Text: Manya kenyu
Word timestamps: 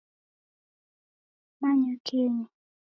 Manya 1.59 1.93
kenyu 2.05 2.45